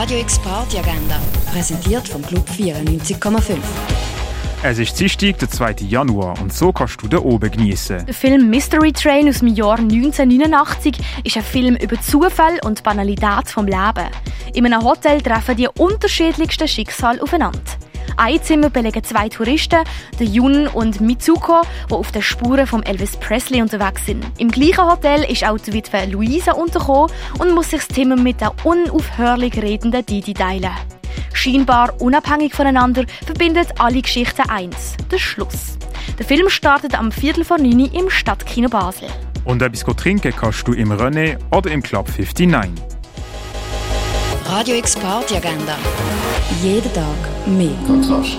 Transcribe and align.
Radio 0.00 0.20
X 0.20 0.38
Party 0.38 0.78
Agenda, 0.78 1.20
präsentiert 1.50 2.06
vom 2.06 2.22
Club 2.22 2.48
94,5. 2.48 3.56
Es 4.62 4.78
ist 4.78 5.00
Dienstag, 5.00 5.40
der 5.40 5.50
2. 5.50 5.74
Januar 5.88 6.40
und 6.40 6.52
so 6.52 6.72
kannst 6.72 7.02
du 7.02 7.08
den 7.08 7.18
oben 7.18 7.50
genießen. 7.50 8.06
Der 8.06 8.14
Film 8.14 8.48
Mystery 8.48 8.92
Train 8.92 9.28
aus 9.28 9.40
dem 9.40 9.48
Jahr 9.48 9.76
1989 9.76 10.98
ist 11.24 11.36
ein 11.36 11.42
Film 11.42 11.74
über 11.74 12.00
Zufall 12.00 12.60
und 12.64 12.84
Banalität 12.84 13.48
vom 13.48 13.66
Leben. 13.66 14.08
In 14.54 14.66
einem 14.66 14.84
Hotel 14.84 15.20
treffen 15.20 15.56
die 15.56 15.66
unterschiedlichsten 15.66 16.68
Schicksale 16.68 17.20
aufeinander. 17.20 17.58
Ein 18.16 18.42
Zimmer 18.42 18.70
belegen 18.70 19.04
zwei 19.04 19.28
Touristen, 19.28 19.84
der 20.18 20.26
Jun 20.26 20.66
und 20.66 21.00
Mitsuko, 21.00 21.62
die 21.88 21.94
auf 21.94 22.12
den 22.12 22.22
Spuren 22.22 22.66
von 22.66 22.82
Elvis 22.82 23.16
Presley 23.16 23.62
unterwegs 23.62 24.06
sind. 24.06 24.24
Im 24.38 24.50
gleichen 24.50 24.88
Hotel 24.88 25.24
ist 25.24 25.44
auch 25.44 25.58
die 25.58 25.72
Witwe 25.72 26.06
Luisa 26.06 26.52
untergekommen 26.52 27.10
und 27.38 27.54
muss 27.54 27.70
sich 27.70 27.80
das 27.80 27.88
Zimmer 27.88 28.16
mit 28.16 28.40
der 28.40 28.52
unaufhörlich 28.64 29.56
redenden 29.56 30.04
Didi 30.04 30.34
teilen. 30.34 30.70
Scheinbar 31.32 32.00
unabhängig 32.00 32.54
voneinander 32.54 33.04
verbindet 33.24 33.68
alle 33.78 34.02
Geschichten 34.02 34.48
eins, 34.48 34.96
der 35.10 35.18
Schluss. 35.18 35.78
Der 36.18 36.26
Film 36.26 36.48
startet 36.48 36.98
am 36.98 37.12
Viertel 37.12 37.44
vor 37.44 37.58
neun 37.58 37.92
im 37.92 38.10
Stadtkino 38.10 38.68
Basel. 38.68 39.08
Und 39.44 39.62
etwas 39.62 39.96
trinken 39.96 40.32
kannst 40.36 40.66
du 40.66 40.72
im 40.72 40.92
René 40.92 41.38
oder 41.50 41.70
im 41.70 41.82
Club 41.82 42.08
59. 42.08 42.87
Radio 44.48 44.76
X 44.76 44.96
Agenda. 45.36 45.76
Jeden 46.62 46.90
Tag 46.94 47.04
mehr. 47.46 47.68
Kontrast. 47.86 48.38